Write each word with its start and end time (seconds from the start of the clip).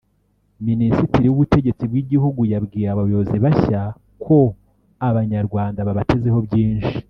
Minisitiri 0.67 1.25
w’Ubutegetsi 1.29 1.83
bw’Igihugu 1.89 2.41
yabwiye 2.51 2.87
abayobozi 2.89 3.37
bashya 3.43 3.81
ko 4.23 4.37
Abanyarwanda 5.07 5.79
babatezeho 5.87 6.39
byinshi 6.47 6.93